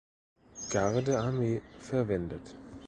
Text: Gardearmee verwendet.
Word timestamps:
Gardearmee 0.69 1.61
verwendet. 1.79 2.55